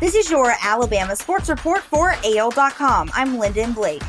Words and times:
This 0.00 0.14
is 0.14 0.30
your 0.30 0.54
Alabama 0.62 1.16
Sports 1.16 1.48
Report 1.48 1.82
for 1.82 2.14
AL.com. 2.24 3.10
I'm 3.14 3.36
Lyndon 3.36 3.72
Blake. 3.72 4.02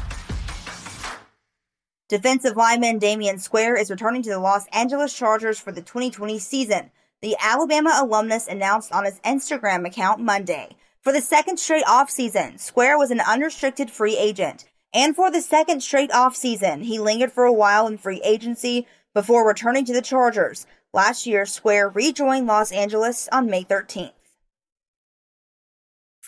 Defensive 2.08 2.56
lineman 2.56 3.00
Damion 3.00 3.40
Square 3.40 3.78
is 3.78 3.90
returning 3.90 4.22
to 4.22 4.30
the 4.30 4.38
Los 4.38 4.68
Angeles 4.68 5.18
Chargers 5.18 5.60
for 5.60 5.72
the 5.72 5.82
2020 5.82 6.38
season. 6.38 6.92
The 7.24 7.36
Alabama 7.42 8.00
alumnus 8.04 8.48
announced 8.48 8.92
on 8.92 9.04
his 9.04 9.20
Instagram 9.22 9.88
account 9.88 10.22
Monday. 10.22 10.76
For 11.02 11.12
the 11.12 11.22
second 11.22 11.58
straight 11.58 11.86
offseason, 11.86 12.60
Square 12.60 13.00
was 13.00 13.10
an 13.10 13.22
unrestricted 13.22 13.90
free 13.90 14.16
agent. 14.16 14.66
And 14.94 15.16
for 15.16 15.32
the 15.32 15.42
second 15.42 15.82
straight 15.82 16.12
offseason, 16.12 16.84
he 16.84 17.00
lingered 17.00 17.32
for 17.32 17.46
a 17.46 17.54
while 17.54 17.88
in 17.88 17.98
free 17.98 18.22
agency 18.24 18.86
before 19.16 19.48
returning 19.48 19.86
to 19.86 19.94
the 19.94 20.04
Chargers. 20.04 20.68
Last 20.94 21.26
year, 21.26 21.48
Square 21.48 21.90
rejoined 21.90 22.46
Los 22.46 22.72
Angeles 22.72 23.28
on 23.32 23.50
May 23.50 23.64
13th. 23.64 24.12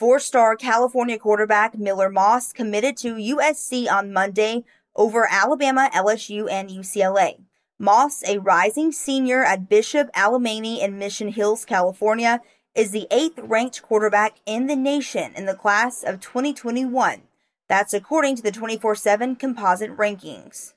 Four 0.02 0.18
star 0.20 0.56
California 0.56 1.20
quarterback 1.20 1.78
Miller 1.78 2.10
Moss 2.10 2.52
committed 2.54 2.98
to 2.98 3.18
USC 3.18 3.88
on 3.88 4.12
Monday 4.12 4.64
over 4.96 5.28
Alabama, 5.30 5.92
LSU, 5.94 6.50
and 6.50 6.72
UCLA. 6.72 7.42
Moss, 7.78 8.24
a 8.28 8.40
rising 8.40 8.92
senior 8.92 9.44
at 9.44 9.70
Bishop 9.70 10.12
Alemany 10.14 10.82
in 10.82 10.98
Mission 10.98 11.28
Hills, 11.28 11.66
California, 11.66 12.42
is 12.74 12.90
the 12.90 13.06
eighth 13.12 13.38
ranked 13.44 13.84
quarterback 13.84 14.38
in 14.48 14.66
the 14.66 14.76
nation 14.76 15.34
in 15.36 15.46
the 15.46 15.54
class 15.54 16.02
of 16.02 16.20
2021. 16.20 17.22
That's 17.70 17.94
according 17.94 18.38
to 18.38 18.42
the 18.42 18.52
24 18.52 18.96
7 18.96 19.36
composite 19.36 19.96
rankings. 19.96 20.74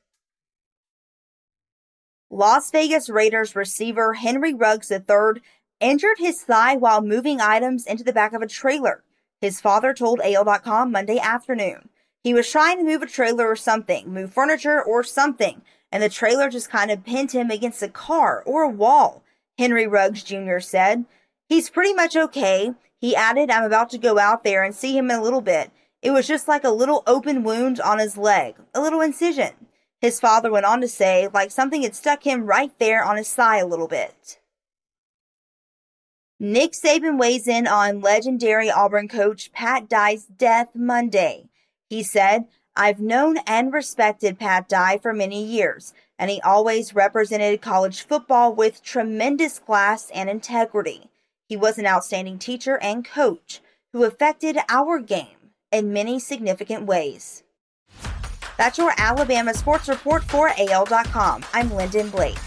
Las 2.29 2.71
Vegas 2.71 3.09
Raiders 3.09 3.57
receiver 3.57 4.13
Henry 4.13 4.53
Ruggs 4.53 4.93
III 4.93 5.41
injured 5.81 6.19
his 6.19 6.43
thigh 6.43 6.77
while 6.77 7.01
moving 7.01 7.41
items 7.41 7.87
into 7.87 8.05
the 8.05 8.13
back 8.13 8.35
of 8.35 8.43
a 8.43 8.47
trailer. 8.47 9.03
His 9.45 9.61
father 9.61 9.93
told 9.93 10.23
AL.com 10.25 10.91
Monday 10.91 11.19
afternoon. 11.19 11.91
He 12.23 12.33
was 12.33 12.51
trying 12.51 12.79
to 12.79 12.83
move 12.83 13.03
a 13.03 13.07
trailer 13.07 13.47
or 13.47 13.57
something, 13.57 14.11
move 14.11 14.33
furniture 14.33 14.83
or 14.83 15.05
something, 15.05 15.61
and 15.93 16.03
the 16.03 16.09
trailer 16.09 16.49
just 16.49 16.71
kind 16.71 16.91
of 16.91 17.05
pinned 17.05 17.33
him 17.33 17.51
against 17.51 17.83
a 17.83 17.91
car 17.91 18.43
or 18.47 18.63
a 18.63 18.71
wall, 18.71 19.23
Henry 19.59 19.87
Ruggs 19.87 20.23
Jr. 20.23 20.61
said. 20.61 21.05
He's 21.47 21.69
pretty 21.69 21.93
much 21.93 22.17
okay. 22.17 22.73
He 22.99 23.15
added, 23.15 23.51
I'm 23.51 23.65
about 23.65 23.91
to 23.91 23.99
go 23.99 24.19
out 24.19 24.45
there 24.45 24.63
and 24.63 24.75
see 24.75 24.97
him 24.97 25.11
in 25.11 25.19
a 25.19 25.23
little 25.23 25.43
bit. 25.43 25.71
It 26.01 26.13
was 26.13 26.27
just 26.27 26.49
like 26.49 26.65
a 26.65 26.71
little 26.71 27.03
open 27.07 27.43
wound 27.43 27.83
on 27.83 27.99
his 27.99 28.17
leg, 28.17 28.55
a 28.73 28.81
little 28.81 29.03
incision. 29.03 29.53
His 30.01 30.21
father 30.21 30.51
went 30.51 30.65
on 30.65 30.81
to 30.81 30.89
say, 30.89 31.29
like 31.35 31.51
something 31.51 31.83
had 31.83 31.95
stuck 31.95 32.27
him 32.27 32.47
right 32.47 32.73
there 32.79 33.05
on 33.05 33.19
his 33.19 33.31
thigh 33.31 33.59
a 33.59 33.67
little 33.67 33.89
bit. 33.89 34.39
Nick 36.41 36.73
Saban 36.73 37.17
weighs 37.17 37.47
in 37.47 37.69
on 37.69 38.01
legendary 38.01 38.69
Auburn 38.69 39.07
coach 39.07 39.53
Pat 39.53 39.89
Dye's 39.89 40.25
death 40.25 40.71
Monday. 40.75 41.49
He 41.89 42.03
said, 42.03 42.47
I've 42.75 42.99
known 42.99 43.37
and 43.47 43.73
respected 43.73 44.39
Pat 44.39 44.69
Dye 44.69 44.99
for 44.99 45.13
many 45.13 45.45
years, 45.45 45.95
and 46.19 46.29
he 46.31 46.41
always 46.41 46.93
represented 46.93 47.63
college 47.63 48.03
football 48.03 48.53
with 48.53 48.83
tremendous 48.83 49.61
class 49.61 50.11
and 50.13 50.29
integrity. 50.29 51.09
He 51.49 51.57
was 51.57 51.79
an 51.79 51.87
outstanding 51.87 52.41
teacher 52.41 52.79
and 52.83 53.05
coach 53.05 53.61
who 53.93 54.03
affected 54.03 54.59
our 54.69 54.99
game 54.99 55.53
in 55.71 55.93
many 55.93 56.19
significant 56.19 56.85
ways. 56.85 57.45
That's 58.59 58.79
your 58.79 58.93
Alabama 58.97 59.55
Sports 59.55 59.89
Report 59.89 60.25
for 60.25 60.51
AL.com. 60.59 61.45
I'm 61.53 61.73
Lyndon 61.73 62.11
Blake. 62.11 62.39